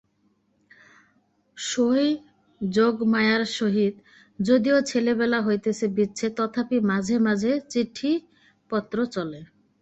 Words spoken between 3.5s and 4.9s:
সহিত যদিও